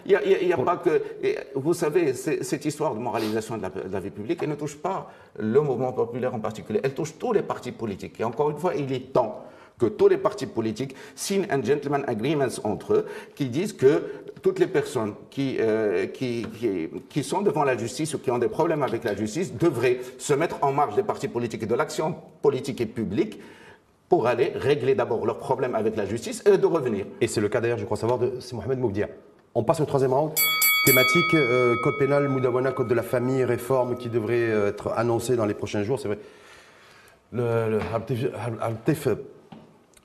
[0.05, 1.01] Il n'y a, pas que.
[1.55, 5.61] Vous savez, cette histoire de moralisation de la, vie publique, elle ne touche pas le
[5.61, 6.79] mouvement populaire en particulier.
[6.83, 8.19] Elle touche tous les partis politiques.
[8.19, 9.45] Et encore une fois, il est temps
[9.79, 13.05] que tous les partis politiques signent un gentleman agreement entre eux
[13.35, 14.03] qui disent que
[14.41, 18.37] toutes les personnes qui, euh, qui, qui, qui, sont devant la justice ou qui ont
[18.37, 21.75] des problèmes avec la justice devraient se mettre en marge des partis politiques et de
[21.75, 23.39] l'action politique et publique
[24.13, 27.07] pour aller régler d'abord leurs problèmes avec la justice et de revenir.
[27.19, 29.07] Et c'est le cas d'ailleurs, je crois savoir, de Mohamed Moubdia.
[29.55, 30.31] On passe au troisième round.
[30.85, 35.35] Thématique, euh, code pénal, Moudawana, code de la famille, réforme qui devrait euh, être annoncée
[35.35, 35.99] dans les prochains jours.
[35.99, 36.19] C'est vrai.
[37.31, 37.79] Le, le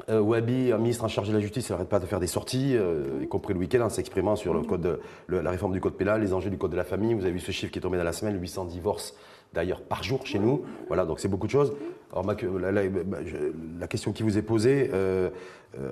[0.08, 2.78] euh, Wabi, ministre en charge de la justice, n'arrête pas de faire des sorties,
[3.20, 6.22] y compris le week-end, en s'exprimant sur le code de, la réforme du code pénal,
[6.22, 7.12] les enjeux du code de la famille.
[7.12, 9.14] Vous avez vu ce chiffre qui est tombé dans la semaine, 800 divorces
[9.52, 10.62] d'ailleurs par jour chez nous.
[10.86, 11.74] Voilà, donc c'est beaucoup de choses.
[12.12, 15.28] Alors, la, question qui vous est posée, euh,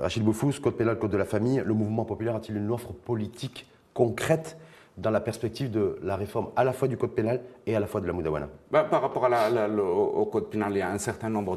[0.02, 3.66] Achille Boufous, code pénal, code de la famille, le mouvement populaire a-t-il une offre politique
[3.92, 4.56] concrète
[4.96, 7.86] dans la perspective de la réforme à la fois du code pénal et à la
[7.86, 10.98] fois de la Moudawana bah, Par rapport à au code pénal, il y a un
[10.98, 11.56] certain nombre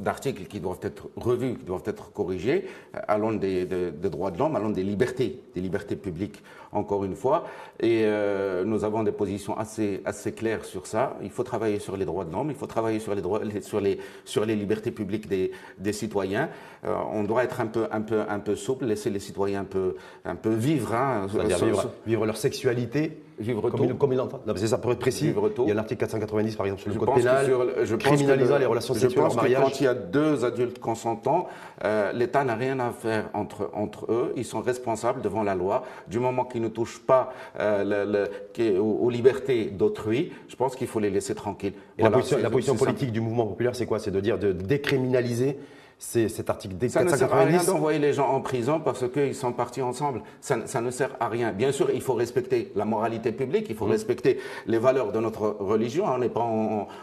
[0.00, 2.66] d'articles qui doivent être revus, qui doivent être corrigés,
[3.08, 7.44] allant des, des droits de l'homme, allant des libertés, des libertés publiques encore une fois.
[7.80, 11.16] Et euh, nous avons des positions assez, assez claires sur ça.
[11.22, 13.80] Il faut travailler sur les droits de l'homme, il faut travailler sur les, droits, sur
[13.80, 16.48] les, sur les libertés publiques des, des citoyens.
[16.84, 19.64] Euh, on doit être un peu, un, peu, un peu souple, laisser les citoyens un
[19.64, 20.94] peu, un peu vivre.
[20.94, 23.94] Hein, vivre, vivre leur sexualité Vivre comme, tôt.
[23.94, 24.40] comme il entend.
[24.56, 25.26] C'est ça, pour être précis.
[25.26, 25.64] Vivre tôt.
[25.64, 27.50] Il y a l'article 490, par exemple, sur le code pénal,
[27.84, 29.62] je criminalisant les relations sexuelles en mariage.
[29.62, 31.46] quand il y a deux adultes consentants,
[31.84, 34.32] euh, l'État n'a rien à faire entre, entre eux.
[34.36, 35.84] Ils sont responsables devant la loi.
[36.08, 41.00] Du moment qu'ils ne touchent pas euh, le, aux, libertés d'autrui, je pense qu'il faut
[41.00, 41.74] les laisser tranquilles.
[41.98, 43.98] Et la position, la position politique du mouvement populaire, c'est quoi?
[43.98, 45.58] C'est de dire de décriminaliser
[46.02, 46.88] c'est cet article D490.
[46.88, 50.22] Ça ne sert à rien d'envoyer les gens en prison parce qu'ils sont partis ensemble.
[50.40, 51.52] Ça, ne sert à rien.
[51.52, 53.92] Bien sûr, il faut respecter la moralité publique, il faut mmh.
[53.92, 56.06] respecter les valeurs de notre religion.
[56.06, 56.44] On n'est pas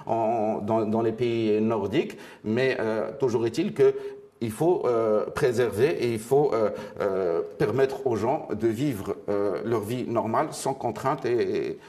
[0.05, 3.95] dans, les pays nordiques, mais euh, toujours est-il que
[4.41, 9.15] il faut euh, préserver et il faut euh, permettre aux gens de vivre
[9.63, 11.79] leur vie normale sans contrainte et,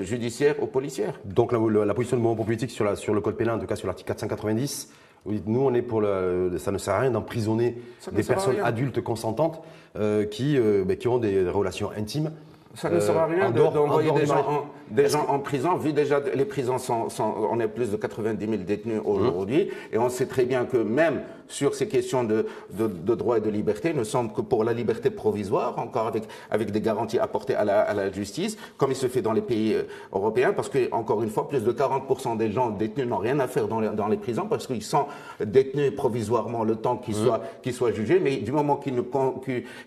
[0.00, 1.18] judiciaire ou policière.
[1.24, 3.66] Donc la, la position du mouvement politique sur, la, sur le code pénal, en tout
[3.66, 4.92] cas sur l'article 490,
[5.24, 6.52] oui, nous, on est pour le.
[6.58, 7.78] Ça ne sert à rien d'emprisonner
[8.10, 9.62] des personnes adultes consentantes
[9.96, 12.32] euh, qui, euh, ben, qui ont des relations intimes
[12.74, 15.92] ça ne sert à rien euh, d'envoyer des, gens en, des gens en prison, vu
[15.92, 20.26] déjà les prisons sont, on est plus de 90 000 détenus aujourd'hui, et on sait
[20.26, 24.04] très bien que même sur ces questions de, de, de droit et de liberté, ne
[24.04, 27.94] semble que pour la liberté provisoire, encore avec, avec des garanties apportées à la, à
[27.94, 31.30] la justice, comme il se fait dans les pays euh, européens, parce que, encore une
[31.30, 34.16] fois, plus de 40% des gens détenus n'ont rien à faire dans les, dans les
[34.16, 35.06] prisons, parce qu'ils sont
[35.44, 39.02] détenus provisoirement le temps qu'ils soient, qu'ils soient jugés, mais du moment qu'ils ne,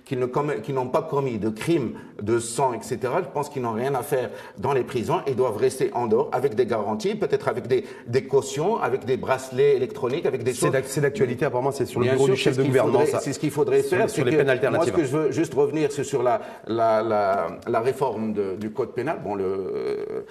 [0.06, 0.25] qu'ils ne
[0.62, 4.04] qu'ils n'ont pas commis de crimes de sang etc., je pense qu'ils n'ont rien à
[4.04, 7.86] faire dans les prisons et doivent rester en dehors avec des garanties, peut-être avec des,
[8.08, 10.71] des, cautions, avec des bracelets électroniques, avec des choses.
[10.86, 13.00] C'est d'actualité, apparemment, c'est sur le bureau du chef de gouvernement.
[13.20, 14.10] C'est ce qu'il faudrait faire.
[14.10, 14.94] Sur les peines alternatives.
[14.94, 18.56] Moi, ce que je veux juste revenir, c'est sur la, la, la, la réforme de,
[18.56, 19.20] du code pénal.
[19.24, 20.22] Bon, le euh,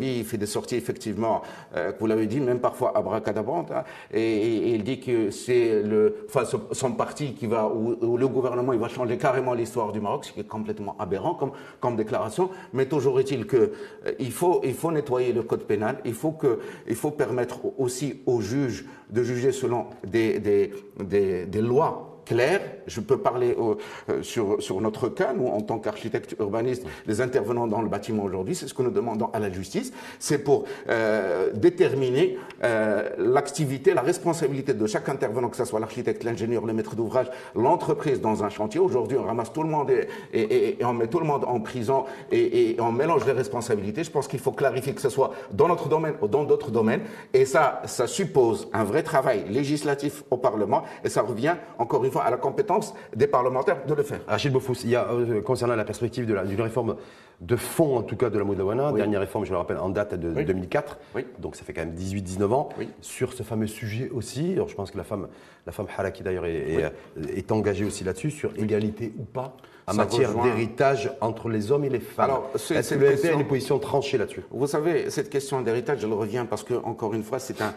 [0.00, 1.42] il fait des sorties, effectivement,
[1.76, 6.26] euh, vous l'avez dit, même parfois abracadabrante, hein, et, et, il dit que c'est le,
[6.28, 10.26] enfin, son parti qui va, ou, le gouvernement, il va changer carrément l'histoire du Maroc,
[10.26, 13.58] ce qui est complètement aberrant, comme comme déclaration, mais toujours est-il qu'il
[14.06, 18.22] euh, faut, il faut nettoyer le code pénal, il faut, que, il faut permettre aussi
[18.26, 20.53] aux juges de juger selon des, des,
[20.98, 22.60] des, des lois clair.
[22.86, 27.66] Je peux parler euh, sur, sur notre cas, nous, en tant qu'architectes urbanistes, les intervenants
[27.66, 31.50] dans le bâtiment aujourd'hui, c'est ce que nous demandons à la justice, c'est pour euh,
[31.54, 36.94] déterminer euh, l'activité, la responsabilité de chaque intervenant, que ce soit l'architecte, l'ingénieur, le maître
[36.94, 38.80] d'ouvrage, l'entreprise dans un chantier.
[38.80, 41.60] Aujourd'hui, on ramasse tout le monde et, et, et, on met tout le monde en
[41.60, 44.04] prison et, on mélange les responsabilités.
[44.04, 47.02] Je pense qu'il faut clarifier que ce soit dans notre domaine ou dans d'autres domaines.
[47.32, 52.10] Et ça, ça suppose un vrai travail législatif au Parlement et ça revient, encore une
[52.22, 54.20] à la compétence des parlementaires de le faire.
[54.28, 56.96] Achille Bofous, il y a, euh, concernant la perspective d'une réforme
[57.40, 60.14] de fond, en tout cas, de la Moudawana, dernière réforme, je le rappelle, en date
[60.14, 60.98] de 2004,
[61.38, 62.68] donc ça fait quand même 18-19 ans,
[63.00, 65.28] sur ce fameux sujet aussi, alors je pense que la femme,
[65.66, 66.92] la femme Haraki d'ailleurs est,
[67.34, 71.90] est, engagée aussi là-dessus, sur égalité ou pas en matière d'héritage entre les hommes et
[71.90, 72.30] les femmes.
[72.54, 76.06] Est-ce que le MP a une position tranchée là-dessus Vous savez, cette question d'héritage, je
[76.06, 77.74] le reviens parce que, encore une fois, c'est un,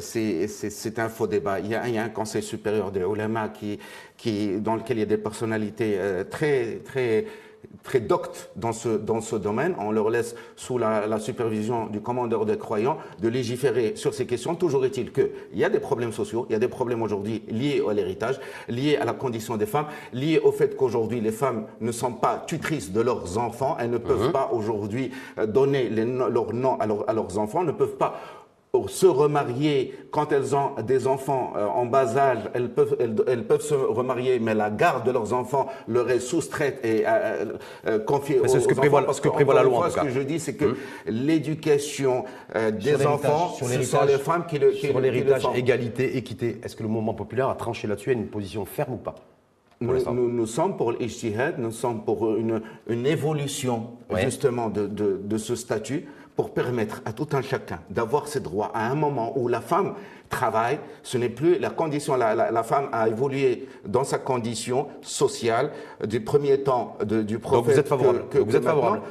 [0.00, 1.60] c'est, un faux débat.
[1.60, 3.78] Il y, a, il y a un conseil supérieur des ulama qui,
[4.16, 7.26] qui, dans lequel il y a des personnalités euh, très, très,
[7.82, 9.74] très doctes dans ce, dans ce domaine.
[9.78, 14.26] On leur laisse sous la, la, supervision du commandeur des croyants de légiférer sur ces
[14.26, 14.54] questions.
[14.54, 17.82] Toujours est-il qu'il y a des problèmes sociaux, il y a des problèmes aujourd'hui liés
[17.88, 21.92] à l'héritage, liés à la condition des femmes, liés au fait qu'aujourd'hui les femmes ne
[21.92, 24.32] sont pas tutrices de leurs enfants, elles ne peuvent mhm.
[24.32, 28.20] pas aujourd'hui euh, donner les, leur nom à, à leurs enfants, ne peuvent pas
[28.86, 33.62] se remarier quand elles ont des enfants euh, en bas âge, elles peuvent, elles, peuvent
[33.62, 38.40] se remarier, mais la garde de leurs enfants leur est soustraite et euh, euh, confiée
[38.46, 39.78] C'est ce que prévoit, parce que prévoit la loi.
[39.78, 40.76] Fois, ce que je dis, c'est que hum.
[41.06, 46.82] l'éducation des enfants, ce sont les femmes qui le Sur l'héritage, égalité, équité, est-ce que
[46.82, 49.14] le mouvement populaire a tranché là-dessus, a une position ferme ou pas
[49.80, 55.38] nous, nous, sommes pour l'ijtihad, nous sommes pour une, une évolution justement de, de, de,
[55.38, 59.48] ce statut pour permettre à tout un chacun d'avoir ses droits à un moment où
[59.48, 59.94] la femme
[60.28, 64.86] travaille, ce n'est plus la condition, la, la, la, femme a évolué dans sa condition
[65.02, 65.72] sociale
[66.06, 67.64] du premier temps de, du prophète.
[67.64, 69.02] Donc vous êtes favorable, que, que vous êtes favorable.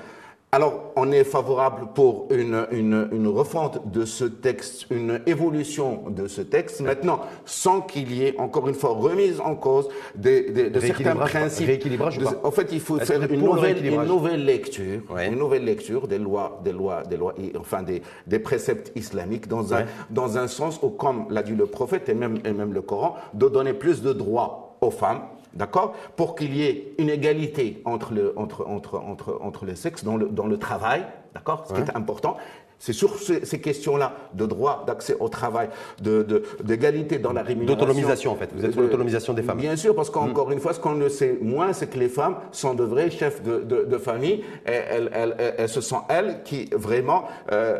[0.53, 6.27] Alors, on est favorable pour une, une, une, refonte de ce texte, une évolution de
[6.27, 10.69] ce texte, maintenant, sans qu'il y ait, encore une fois, remise en cause des, des,
[10.69, 11.67] de certains principes.
[11.67, 15.27] Rééquilibrage de, En fait, il faut faire une nouvelle, une nouvelle, lecture, ouais.
[15.27, 19.73] une nouvelle lecture des lois, des lois, des lois, enfin des, des préceptes islamiques dans
[19.73, 22.81] un, dans un sens où, comme l'a dit le prophète et même, et même le
[22.81, 25.23] Coran, de donner plus de droits aux femmes
[25.57, 25.95] D'accord?
[26.15, 30.15] Pour qu'il y ait une égalité entre, le, entre, entre, entre, entre les sexes dans
[30.15, 31.65] le, dans le travail, d'accord?
[31.67, 32.37] Ce qui est important.
[32.79, 37.41] C'est sur ces, ces questions-là de droit d'accès au travail, d'égalité de, de, dans la
[37.41, 37.75] rémunération.
[37.75, 38.49] D'autonomisation, en fait.
[38.55, 39.57] Vous êtes pour l'autonomisation des femmes.
[39.57, 40.53] Bien sûr, parce qu'encore mmh.
[40.53, 43.41] une fois, ce qu'on ne sait moins, c'est que les femmes sont de vrais chefs
[43.41, 44.43] de, de famille.
[44.67, 47.79] Et elles, elles, elles, elles, ce sont elles qui, vraiment, euh,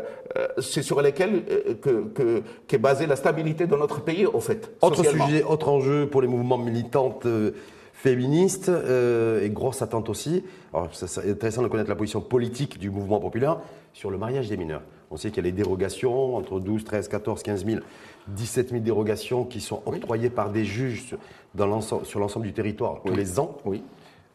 [0.58, 4.72] c'est sur lesquelles euh, que, que, qu'est basée la stabilité de notre pays, au fait.
[4.82, 7.24] Autre sujet, autre enjeu pour les mouvements militantes.
[7.26, 7.52] Euh,
[7.92, 10.44] féministe euh, et grosse attente aussi.
[10.72, 13.60] Alors, c'est intéressant de connaître la position politique du mouvement populaire
[13.92, 14.82] sur le mariage des mineurs.
[15.10, 17.80] On sait qu'il y a les dérogations entre 12, 13, 14, 15 000,
[18.28, 20.34] 17 000 dérogations qui sont octroyées oui.
[20.34, 21.16] par des juges
[21.54, 23.16] dans sur l'ensemble du territoire tous oui.
[23.16, 23.56] les ans.
[23.64, 23.82] Oui.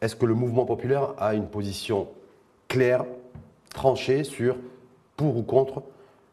[0.00, 2.08] Est-ce que le mouvement populaire a une position
[2.68, 3.04] claire,
[3.70, 4.56] tranchée sur
[5.16, 5.82] pour ou contre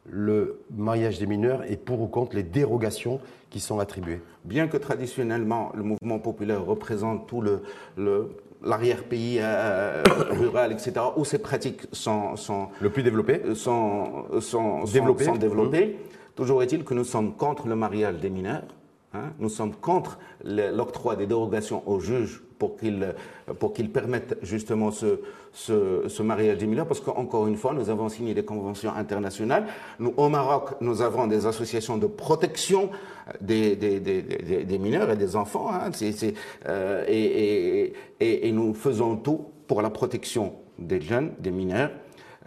[0.09, 3.19] le mariage des mineurs et pour ou contre les dérogations
[3.51, 4.21] qui sont attribuées?
[4.43, 7.61] Bien que traditionnellement le mouvement populaire représente tout le,
[7.95, 8.31] le
[8.63, 15.25] l'arrière-pays euh, rural, etc., où ces pratiques sont, sont le plus développées, sont, sont, développées.
[15.25, 15.87] sont développées.
[15.87, 16.35] Mmh.
[16.35, 18.63] Toujours est-il que nous sommes contre le mariage des mineurs.
[19.13, 23.15] Hein, nous sommes contre l'octroi des dérogations aux juges pour qu'ils
[23.57, 25.19] pour qu'ils permettent justement ce,
[25.51, 29.65] ce, ce, mariage des mineurs, parce qu'encore une fois, nous avons signé des conventions internationales.
[29.97, 32.91] Nous, au Maroc, nous avons des associations de protection
[33.41, 36.33] des, des, des, des mineurs et des enfants, hein, c est, c est,
[36.67, 41.89] euh, et, et, et, et nous faisons tout pour la protection des jeunes, des mineurs,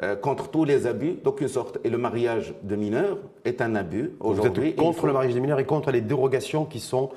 [0.04, 1.78] euh, contre tous les abus d'aucune sorte.
[1.82, 4.76] Et le mariage de mineurs est un abus aujourd'hui.
[4.76, 5.06] Contre faut...
[5.08, 7.10] le mariage des mineurs et contre les dérogations qui sont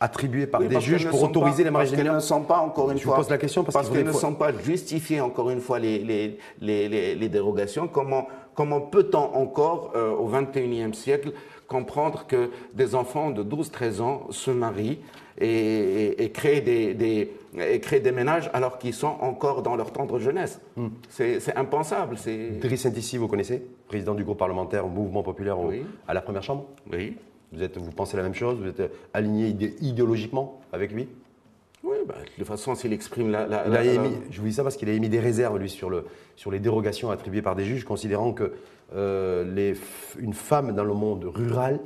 [0.00, 2.90] attribuées par oui, des juges pour autoriser pas, les mariages mineurs ne sont pas, encore
[2.90, 5.50] une Je fois, vous pose la question parce, parce qu'elles ne sont pas justifiées, encore
[5.50, 7.88] une fois, les, les, les, les dérogations.
[7.88, 11.32] Comment, comment peut-on encore, euh, au XXIe siècle,
[11.66, 15.00] comprendre que des enfants de 12-13 ans se marient
[15.40, 19.74] et, et, et créent des, des et créer des ménages alors qu'ils sont encore dans
[19.74, 20.60] leur tendre jeunesse?
[20.76, 20.88] Mm.
[21.08, 22.16] C'est impensable.
[22.60, 23.62] Driss Intissi, vous connaissez?
[23.88, 25.84] Président du groupe parlementaire au Mouvement Populaire au, oui.
[26.06, 26.66] à la Première Chambre?
[26.92, 27.16] Oui.
[27.52, 28.58] Vous, êtes, vous pensez la même chose?
[28.58, 31.08] Vous êtes aligné idé idéologiquement avec lui?
[31.84, 33.46] Oui, bah, de toute façon, s'il exprime la...
[33.46, 35.90] la, la émis, je vous dis ça parce qu'il a émis des réserves, lui, sur,
[35.90, 36.04] le,
[36.36, 38.52] sur les dérogations attribuées par des juges, considérant que
[38.94, 39.74] euh, les,
[40.18, 41.78] une femme dans le monde rural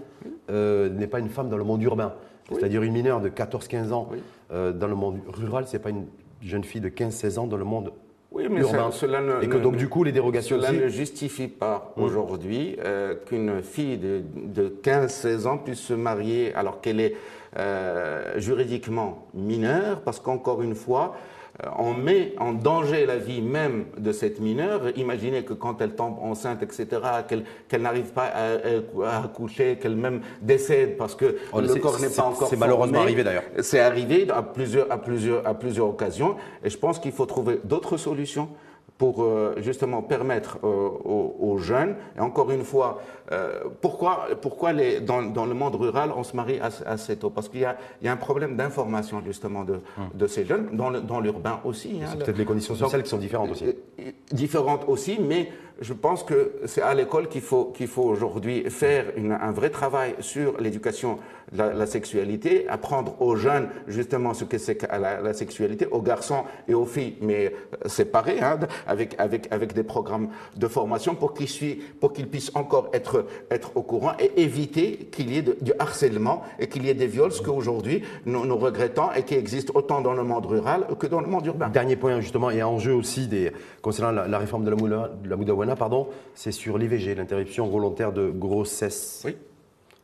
[0.50, 2.14] euh, n'est pas une femme dans le monde urbain.
[2.50, 2.56] Oui.
[2.58, 4.18] C'est-à-dire une mineure de 14-15 ans oui.
[4.52, 6.06] euh, dans le monde rural, c'est pas une
[6.40, 7.92] jeune fille de 15-16 ans dans le monde
[8.34, 8.90] oui, mais urbain.
[8.90, 10.80] Ça, cela ne, et que donc du coup les dérogations cela aussi...
[10.80, 12.02] ne justifie pas mmh.
[12.02, 17.14] aujourd'hui euh, qu'une fille de, de 15-16 ans puisse se marier alors qu'elle est
[17.58, 21.14] euh, juridiquement mineure, parce qu'encore une fois,
[21.78, 24.82] on met en danger la vie même de cette mineure.
[24.96, 26.86] Imaginez que quand elle tombe enceinte, etc.,
[27.28, 28.56] qu'elle qu n'arrive pas à,
[29.06, 33.00] à accoucher, qu'elle même décède parce que oh, le corps n'est pas encore C'est malheureusement
[33.00, 33.44] arrivé d'ailleurs.
[33.60, 37.60] C'est arrivé à plusieurs, à, plusieurs, à plusieurs occasions et je pense qu'il faut trouver
[37.64, 38.48] d'autres solutions
[39.02, 44.72] pour euh, justement permettre euh, aux, aux, jeunes, et encore une fois, euh, pourquoi, pourquoi
[44.72, 47.28] les, dans, dans, le monde rural on se marie assez tôt?
[47.28, 50.08] Parce qu'il y, y, a un problème d'information justement de, hum.
[50.14, 51.98] de, ces jeunes, dans l'urbain aussi.
[52.00, 53.74] Hein, c'est peut-être les conditions sociales donc, qui sont différentes aussi.
[54.32, 55.48] Différentes aussi, mais
[55.82, 59.70] je pense que c'est à l'école qu'il faut, qu'il faut aujourd'hui faire une, un vrai
[59.70, 61.18] travail sur l'éducation
[61.52, 65.86] de la, la, sexualité, apprendre aux jeunes justement ce que c'est que la, la, sexualité,
[65.90, 67.52] aux garçons et aux filles, mais
[67.86, 72.88] séparés, hein, avec, avec, avec des programmes de formation pour qu'ils, pour qu'ils puissent encore
[72.92, 76.90] être, être au courant et éviter qu'il y ait de, du harcèlement et qu'il y
[76.90, 80.46] ait des viols, ce qu'aujourd'hui nous, nous regrettons et qui existe autant dans le monde
[80.46, 81.68] rural que dans le monde urbain.
[81.68, 83.52] Dernier point justement, et en jeu aussi des,
[83.92, 87.66] concernant la, la réforme de la, moula, de la Moudawana, pardon, c'est sur l'IVG, l'interruption
[87.66, 89.36] volontaire de grossesse, oui.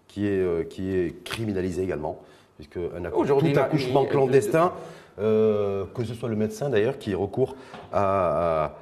[0.08, 2.20] qui, est, euh, qui est criminalisée également,
[2.56, 4.72] puisque un tout accouchement il, clandestin,
[5.18, 7.56] euh, que ce soit le médecin d'ailleurs qui recourt
[7.90, 8.74] à,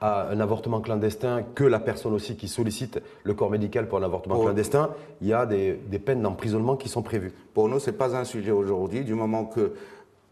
[0.00, 3.98] à, à, un avortement clandestin, que la personne aussi qui sollicite le corps médical pour
[3.98, 7.32] un avortement pour clandestin, il y a des, des peines d'emprisonnement qui sont prévues.
[7.54, 9.74] Pour nous, ce n'est pas un sujet aujourd'hui, du moment que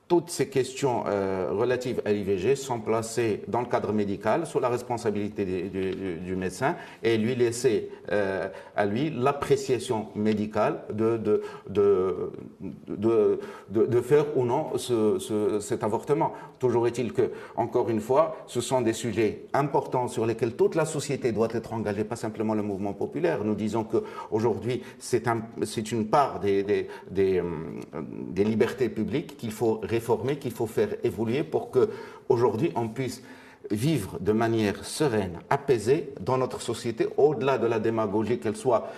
[0.08, 4.70] toutes ces questions euh, relatives à l'IVG sont placées dans le cadre médical sous la
[4.70, 13.40] responsabilité du, médecin et lui laisser euh, à lui l'appréciation médicale de de, de,
[13.70, 14.72] de, faire ou non
[15.60, 16.32] cet avortement.
[16.58, 20.84] Toujours est-il que, encore une fois, ce sont des sujets importants sur lesquels toute la
[20.84, 23.44] société doit être engagée, pas simplement le mouvement populaire.
[23.44, 25.42] Nous disons qu'aujourd'hui, c'est un,
[25.92, 27.42] une part des, euh,
[28.30, 29.80] des libertés publiques qu'il faut
[30.38, 31.88] qu'il faut faire évoluer pour que
[32.28, 33.22] aujourd'hui on puisse
[33.70, 38.88] vivre de manière sereine, apaisée dans notre société, au-delà de la démagogie, qu'elle soit,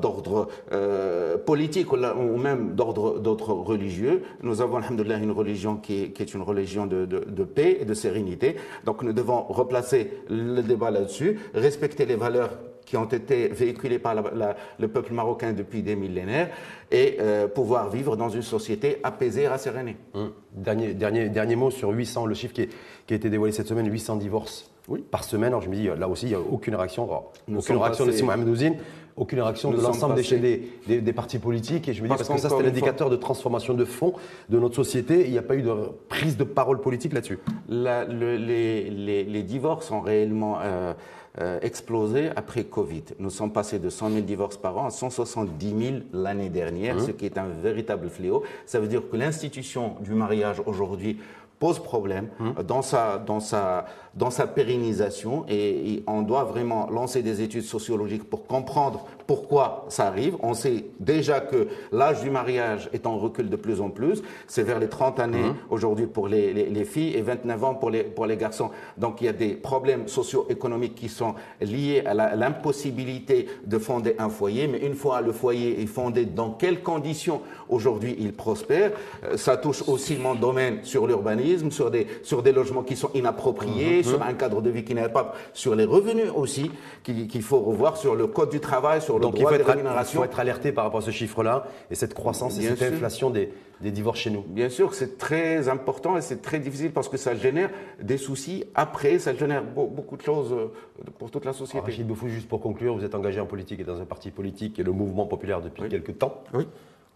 [0.00, 1.96] d'ordre euh, politique ou,
[2.36, 4.22] même d'ordre religieux.
[4.42, 8.56] Nous avons, alhamdoulilah, une religion qui est, une religion de, paix et de sérénité.
[8.84, 12.50] Donc nous devons replacer le débat là-dessus, respecter les valeurs
[12.92, 16.50] qui ont été véhiculées par le peuple marocain depuis des millénaires
[16.90, 19.96] et euh, pouvoir vivre dans une société apaisée et rassérénée.
[20.12, 20.30] Hum.
[20.52, 22.68] Dernier, dernier, dernier mot sur 800, le chiffre qui,
[23.06, 25.02] qui a été dévoilé cette semaine, 800 divorces oui.
[25.10, 25.48] par semaine.
[25.48, 27.08] Alors je me dis, là aussi, il n'y a aucune réaction.
[27.48, 28.76] aucune réaction de Simon Ouzine,
[29.16, 31.88] aucune réaction de l'ensemble des, des, des, partis politiques.
[31.88, 34.12] Et je me dis, parce, que ça, c'est l'indicateur de transformation de fond
[34.50, 35.24] de notre société.
[35.24, 35.72] Il n'y a pas eu de
[36.10, 37.38] prise de parole politique là-dessus.
[37.70, 40.58] le, les, les, les, divorces ont réellement.
[40.60, 40.92] Euh,
[41.40, 43.04] euh, explosé après Covid.
[43.18, 47.06] Nous sommes passés de 100 000 divorces par an à 170 000 l'année dernière, mmh.
[47.06, 48.42] ce qui est un véritable fléau.
[48.66, 51.18] Ça veut dire que l'institution du mariage aujourd'hui
[51.58, 52.62] pose problème mmh.
[52.64, 58.28] dans, sa, dans, sa, dans sa pérennisation et, on doit vraiment lancer des études sociologiques
[58.28, 60.36] pour comprendre pourquoi ça arrive.
[60.40, 64.22] On sait déjà que l'âge du mariage est en recul de plus en plus.
[64.46, 65.56] C'est vers les 30 années mmh.
[65.70, 68.68] aujourd'hui pour les, les, filles et 29 ans pour les, pour les garçons.
[68.98, 74.28] Donc il y a des problèmes socio-économiques qui sont liés à l'impossibilité de fonder un
[74.28, 74.66] foyer.
[74.66, 77.40] Mais une fois le foyer est fondé, dans quelles conditions
[77.70, 78.90] aujourd'hui il prospère
[79.24, 83.08] euh, Ça touche aussi mon domaine sur l'urbanisme sur des, sur des logements qui sont
[83.14, 84.04] inappropriés, mhm.
[84.04, 86.70] sur un cadre de vie qui n'est pas, sur les revenus aussi,
[87.02, 90.20] qu'il faut revoir, sur le code du travail, sur le droit de rémunération.
[90.20, 93.30] Il faut être alerté par rapport à ce chiffre-là et cette croissance et cette inflation
[93.30, 94.42] des, des divorces chez nous.
[94.42, 98.64] Bien sûr, c'est très important et c'est très difficile parce que ça génère des soucis
[98.74, 100.72] après, ça génère beaucoup de choses euh,
[101.18, 101.80] pour toute la société.
[101.84, 104.78] Rachid Boufou, juste pour conclure, vous êtes engagé en politique et dans un parti politique
[104.78, 106.42] est le mouvement populaire depuis quelques temps.
[106.54, 106.66] Oui.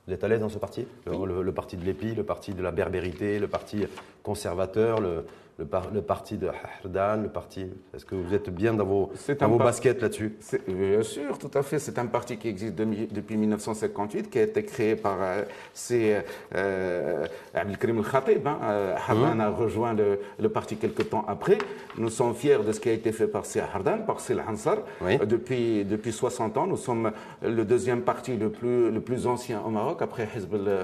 [0.07, 0.87] Vous êtes à l'aise dans ce parti?
[1.07, 3.85] Le, parti de l'épi, le parti de la berbérité, le parti
[4.23, 5.25] conservateur, le,
[5.59, 7.67] le, parti de Hardan, le parti.
[7.95, 10.37] Est-ce que vous êtes bien dans vos, dans vos baskets là-dessus?
[10.69, 11.79] Bien sûr, tout à fait.
[11.79, 15.43] C'est un parti qui existe depuis 1958, qui a été créé par euh,
[15.73, 18.47] c'est euh, Abdelkrim El-Khatib.
[18.47, 18.59] Hein.
[18.65, 19.41] Euh, Hardan mmh.
[19.41, 21.59] a rejoint le, parti quelques temps après.
[21.97, 24.79] Nous sommes fiers de ce qui a été fait par Sia Hardan, par Sil Hansar.
[25.25, 29.71] Depuis, depuis 60 ans, nous sommes le deuxième parti le plus, le plus ancien au
[29.71, 30.29] Maroc, après,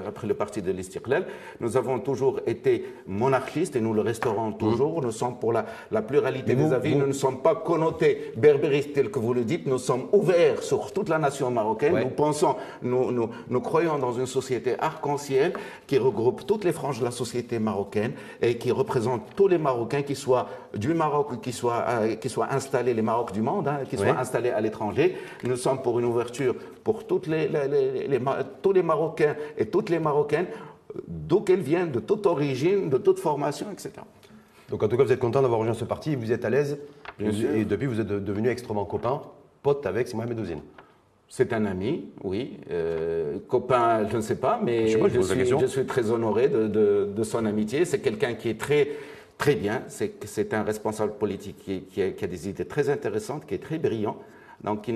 [0.07, 1.27] après le parti de l'Istiqlal.
[1.59, 5.01] Nous avons toujours été monarchistes et nous le resterons toujours.
[5.01, 6.95] Nous sommes pour la, la pluralité des avis.
[6.95, 9.67] Nous ne sommes pas connotés berbéristes tel que vous le dites.
[9.67, 11.97] Nous sommes ouverts sur toute la nation marocaine.
[11.99, 15.53] Nous pensons, nous, nous, nous, croyons dans une société arc-en-ciel
[15.87, 20.01] qui regroupe toutes les franges de la société marocaine et qui représente tous les Marocains,
[20.01, 23.79] qui soient du Maroc, qui soient, euh, qui soient installés, les Maroc du monde, hein,
[23.89, 25.17] qui soient installés à l'étranger.
[25.43, 28.19] Nous sommes pour une ouverture pour toutes les, les, les,
[28.61, 30.47] tous les Marocains et toutes les Marocaines
[31.07, 33.91] d'où qu'elles viennent, de toute origine, de toute formation, etc.
[34.73, 36.79] Donc en tout cas, vous êtes content d'avoir rejoint ce parti, vous êtes à l'aise.
[37.19, 39.21] Et depuis, vous êtes devenu extrêmement copain,
[39.61, 40.61] pote avec Mohamed Ouzine.
[41.29, 42.57] C'est un ami, oui.
[42.71, 47.85] Euh, copain, je ne sais pas, mais je, suis, très honoré de, son amitié.
[47.85, 48.89] C'est quelqu'un qui est très,
[49.37, 49.83] très bien.
[49.89, 54.17] C'est un responsable politique qui, a, des idées très intéressantes, qui est très brillant.
[54.63, 54.89] Donc,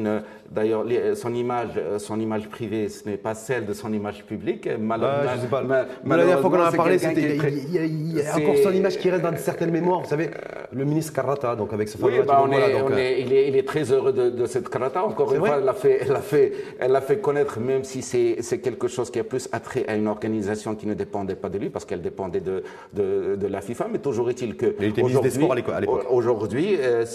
[0.50, 4.70] d'ailleurs, son image, euh, son image privée, ce n'est pas celle de son image publique.
[4.80, 5.62] Malheureusement, je sais pas.
[5.62, 9.24] la dernière fois qu'on en a parlé, il y, a, encore son image qui reste
[9.24, 10.02] dans certaines mémoires.
[10.02, 10.30] Vous savez,
[10.72, 12.22] le ministre Karata, donc avec ce fameux.
[12.22, 15.04] Oui, bah, euh, il, est, très heureux de, cette Karata.
[15.04, 18.88] Encore une fois, elle l'a fait, elle fait, elle fait connaître, même si c'est quelque
[18.88, 21.84] chose qui a plus attrait à une organisation qui ne dépendait pas de lui, parce
[21.84, 23.88] qu'elle dépendait de, de, la FIFA.
[23.92, 24.76] Mais toujours est-il que.
[24.80, 26.06] L'époque.
[26.10, 27.06] Aujourd'hui, euh,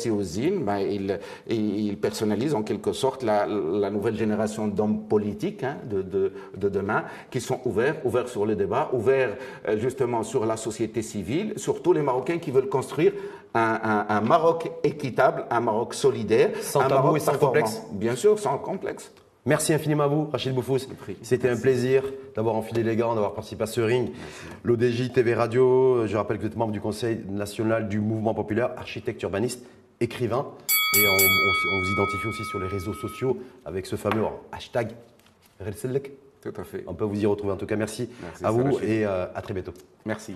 [0.61, 3.47] bah, il, il personnalise en quelque sorte la,
[3.91, 8.91] nouvelle génération d'hommes politiques hein, de, de, demain qui sont ouverts, ouverts sur le débat,
[8.93, 9.37] ouverts
[9.69, 13.13] euh, justement sur la société civile, sur tous les Marocains qui veulent construire
[13.55, 17.83] un, Maroc équitable, un Maroc solidaire, sans un tabou et sans complexe.
[17.93, 19.13] Bien sûr, sans complexe.
[19.45, 20.79] Merci infiniment à vous, Rachid Boufous.
[21.21, 22.05] C'était un plaisir
[22.37, 24.13] d'avoir enfilé les gants, d'avoir participé à ce ring.
[24.63, 28.71] L'ODJ TV Radio, je rappelle que vous êtes membre du Conseil national du mouvement populaire,
[28.77, 29.67] architecte urbaniste,
[30.03, 30.47] écrivain.
[30.95, 34.93] Et on, vous identifie aussi sur les réseaux sociaux avec ce fameux hashtag
[35.61, 36.13] Relselek.
[36.43, 36.85] Tout à fait.
[36.87, 37.77] On peut vous y retrouver en tout cas.
[37.77, 38.11] Merci,
[38.43, 39.73] à vous et à très bientôt.
[40.05, 40.35] Merci.